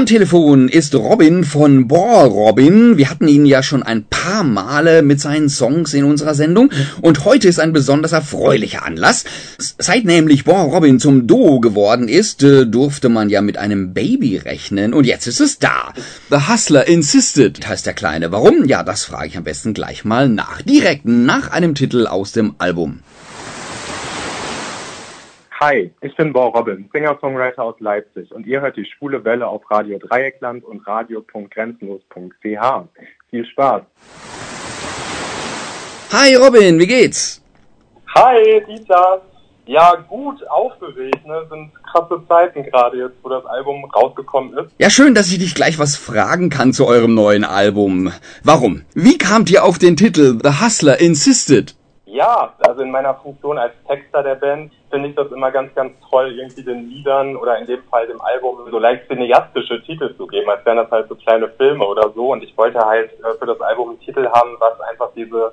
[0.00, 2.96] Am Telefon ist Robin von Bohr Robin.
[2.96, 6.70] Wir hatten ihn ja schon ein paar Male mit seinen Songs in unserer Sendung
[7.02, 9.26] und heute ist ein besonders erfreulicher Anlass.
[9.58, 14.38] Seit nämlich Bohr Robin zum Duo geworden ist, äh, durfte man ja mit einem Baby
[14.38, 15.92] rechnen und jetzt ist es da.
[16.30, 18.32] The Hustler Insisted heißt der Kleine.
[18.32, 18.64] Warum?
[18.64, 20.62] Ja, das frage ich am besten gleich mal nach.
[20.62, 23.00] Direkt nach einem Titel aus dem Album.
[25.62, 29.70] Hi, ich bin Bo Robin, Singer-Songwriter aus Leipzig und ihr hört die Schwule Welle auf
[29.70, 32.88] Radio Dreieckland und radio.grenzenlos.ch.
[33.28, 33.82] Viel Spaß!
[36.12, 37.42] Hi Robin, wie geht's?
[38.14, 39.20] Hi, Dieter!
[39.66, 41.46] Ja, gut, aufgeregt, ne?
[41.50, 44.70] Sind krasse Zeiten gerade jetzt, wo das Album rausgekommen ist.
[44.78, 48.10] Ja, schön, dass ich dich gleich was fragen kann zu eurem neuen Album.
[48.42, 48.86] Warum?
[48.94, 51.74] Wie kamt ihr auf den Titel The Hustler Insisted?
[52.12, 55.92] Ja, also in meiner Funktion als Texter der Band finde ich das immer ganz, ganz
[56.10, 60.26] toll, irgendwie den Liedern oder in dem Fall dem Album so leicht cineastische Titel zu
[60.26, 62.32] geben, als wären das halt so kleine Filme oder so.
[62.32, 65.52] Und ich wollte halt äh, für das Album einen Titel haben, was einfach diese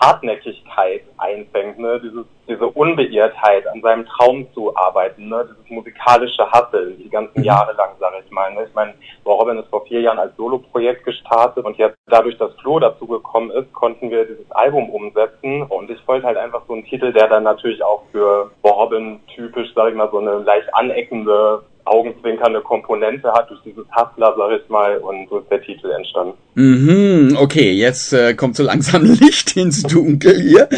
[0.00, 2.00] Hartnäckigkeit einfängt, ne?
[2.00, 5.46] Dieses, diese Unbeirrtheit, an seinem Traum zu arbeiten, ne?
[5.50, 7.44] dieses musikalische Hasseln, die ganzen mhm.
[7.44, 8.52] Jahre lang, sage ich mal.
[8.54, 8.64] Ne?
[8.66, 8.94] Ich meine,
[9.26, 13.50] Robin ist vor vier Jahren als Solo-Projekt gestartet und jetzt dadurch, dass Flo dazu gekommen
[13.50, 17.28] ist, konnten wir dieses Album umsetzen und ich wollte halt einfach so einen Titel, der
[17.28, 23.32] dann natürlich auch für Robin typisch, sage ich mal, so eine leicht aneckende augenzwinkernde Komponente
[23.32, 26.34] hat durch dieses Hustler, sag ich mal, und so ist der Titel entstanden.
[26.54, 30.68] Mhm, okay, jetzt äh, kommt so langsam Licht ins Dunkel hier.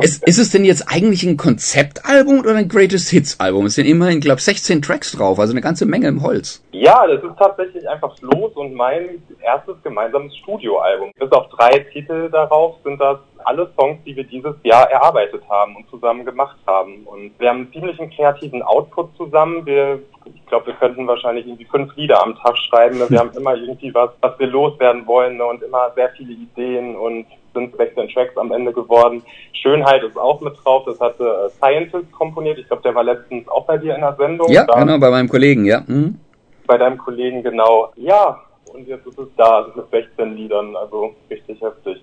[0.00, 3.66] es, ist es denn jetzt eigentlich ein Konzeptalbum oder ein Greatest Hits Album?
[3.66, 6.62] Es sind immerhin, glaube ich, 16 Tracks drauf, also eine ganze Menge im Holz.
[6.72, 11.12] Ja, das ist tatsächlich einfach los und mein erstes gemeinsames Studioalbum.
[11.18, 15.76] Bis auf drei Titel darauf sind das alle Songs, die wir dieses Jahr erarbeitet haben
[15.76, 17.04] und zusammen gemacht haben.
[17.04, 19.64] Und wir haben einen ziemlichen kreativen Output zusammen.
[19.66, 20.00] Wir
[20.52, 22.98] glaube, wir könnten wahrscheinlich irgendwie fünf Lieder am Tag schreiben.
[22.98, 23.06] Ne?
[23.08, 25.46] Wir haben immer irgendwie was, was wir loswerden wollen ne?
[25.46, 29.22] und immer sehr viele Ideen und sind 16 Tracks am Ende geworden.
[29.54, 30.82] Schönheit ist auch mit drauf.
[30.84, 32.58] Das hatte äh, Scientist komponiert.
[32.58, 34.52] Ich glaube, der war letztens auch bei dir in der Sendung.
[34.52, 35.84] Ja, da, genau, bei meinem Kollegen, ja.
[35.86, 36.18] Mhm.
[36.66, 37.90] Bei deinem Kollegen, genau.
[37.96, 38.38] Ja,
[38.74, 40.76] und jetzt ist es da, mit 16 Liedern.
[40.76, 41.96] Also richtig heftig.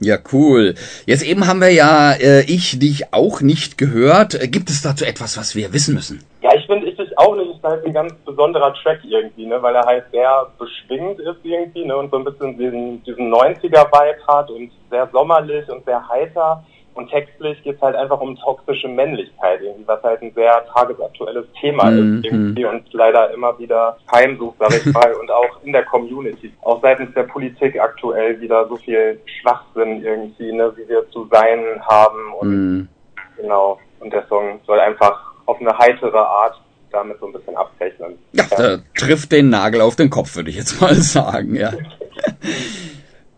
[0.00, 0.74] Ja, cool.
[1.06, 4.38] Jetzt eben haben wir ja äh, ich dich auch nicht gehört.
[4.50, 6.24] Gibt es dazu etwas, was wir wissen müssen?
[6.42, 7.56] Ja, ich finde ich auch nicht.
[7.56, 11.84] Ist halt ein ganz besonderer Track irgendwie, ne, weil er halt sehr beschwingt ist irgendwie,
[11.84, 16.62] ne, und so ein bisschen diesen, diesen 90er-Vibe hat und sehr sommerlich und sehr heiter.
[16.94, 21.46] Und textlich geht es halt einfach um toxische Männlichkeit, irgendwie, was halt ein sehr tagesaktuelles
[21.58, 22.18] Thema mhm.
[22.18, 26.52] ist irgendwie und leider immer wieder heimsucht, sag ich mal, und auch in der Community.
[26.62, 31.80] Auch seitens der Politik aktuell wieder so viel Schwachsinn irgendwie, ne, wie wir zu sein
[31.80, 32.88] haben und mhm.
[33.36, 33.78] genau.
[34.00, 36.60] Und der Song soll einfach auf eine heitere Art
[36.92, 38.18] damit so ein bisschen abrechnen.
[38.32, 38.78] Ja, ja.
[38.94, 41.72] trifft den Nagel auf den Kopf, würde ich jetzt mal sagen, ja.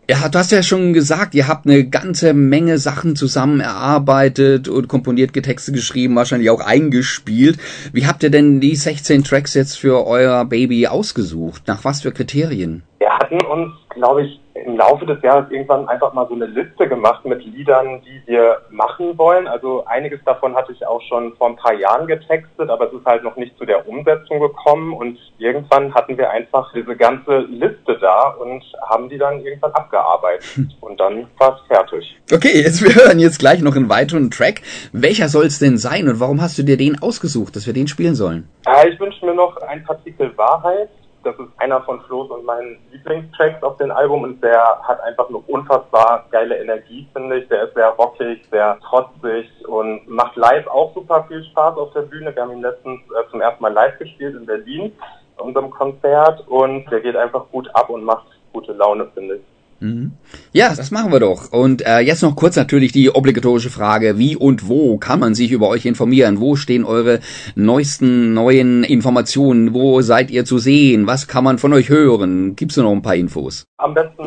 [0.07, 4.87] Ja, du hast ja schon gesagt, ihr habt eine ganze Menge Sachen zusammen erarbeitet und
[4.87, 7.57] komponiert, Getexte geschrieben, wahrscheinlich auch eingespielt.
[7.91, 11.63] Wie habt ihr denn die 16 Tracks jetzt für euer Baby ausgesucht?
[11.65, 12.83] Nach was für Kriterien?
[12.99, 16.87] Wir hatten uns, glaube ich, im Laufe des Jahres irgendwann einfach mal so eine Liste
[16.87, 19.47] gemacht mit Liedern, die wir machen wollen.
[19.47, 23.05] Also einiges davon hatte ich auch schon vor ein paar Jahren getextet, aber es ist
[23.05, 27.97] halt noch nicht zu der Umsetzung gekommen und irgendwann hatten wir einfach diese ganze Liste
[27.99, 32.19] da und haben die dann irgendwann abgearbeitet und dann war es fertig.
[32.33, 34.61] Okay, jetzt wir hören jetzt gleich noch einen weiteren Track.
[34.91, 37.87] Welcher soll es denn sein und warum hast du dir den ausgesucht, dass wir den
[37.87, 38.49] spielen sollen?
[38.65, 40.89] Ja, ich wünsche mir noch ein Partikel Wahrheit
[41.25, 45.27] das ist einer von Flo's und meinen Lieblingstracks auf dem Album und der hat einfach
[45.27, 47.47] eine unfassbar geile Energie, finde ich.
[47.47, 52.03] Der ist sehr rockig, sehr trotzig und macht live auch super viel Spaß auf der
[52.03, 52.33] Bühne.
[52.35, 54.91] Wir haben ihn letztens äh, zum ersten Mal live gespielt in Berlin,
[55.37, 59.54] bei unserem Konzert und der geht einfach gut ab und macht gute Laune, finde ich.
[59.85, 60.11] Mhm.
[60.51, 61.51] Ja, das machen wir doch.
[61.51, 65.51] Und äh, jetzt noch kurz natürlich die obligatorische Frage, wie und wo kann man sich
[65.51, 66.39] über euch informieren?
[66.39, 67.19] Wo stehen eure
[67.55, 69.73] neuesten neuen Informationen?
[69.73, 71.05] Wo seid ihr zu sehen?
[71.05, 72.55] Was kann man von euch hören?
[72.55, 73.65] Gibt's noch ein paar Infos?
[73.77, 74.23] Am besten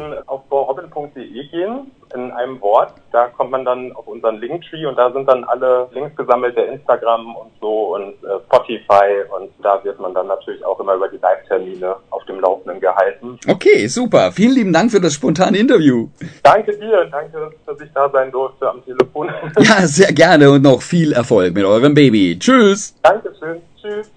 [1.18, 2.94] borobin.de gehen in einem Wort.
[3.12, 6.68] Da kommt man dann auf unseren Linktree und da sind dann alle Links gesammelt, der
[6.68, 11.08] Instagram und so und äh, Spotify und da wird man dann natürlich auch immer über
[11.08, 13.38] die Live-Termine auf dem Laufenden gehalten.
[13.46, 14.32] Okay, super.
[14.32, 16.08] Vielen lieben Dank für das spontane Interview.
[16.42, 19.30] Danke dir, danke, dass ich da sein durfte am Telefon.
[19.58, 22.38] ja, sehr gerne und noch viel Erfolg mit eurem Baby.
[22.38, 22.94] Tschüss.
[23.02, 23.60] Dankeschön.
[23.80, 24.10] Tschüss.